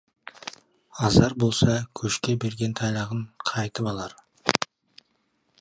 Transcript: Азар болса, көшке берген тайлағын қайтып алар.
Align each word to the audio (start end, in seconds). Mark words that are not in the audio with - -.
Азар 1.07 1.35
болса, 1.43 1.75
көшке 2.01 2.37
берген 2.45 2.75
тайлағын 2.81 3.23
қайтып 3.53 3.93
алар. 3.95 4.21